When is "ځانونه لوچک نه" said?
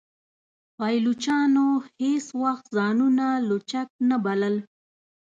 2.77-4.17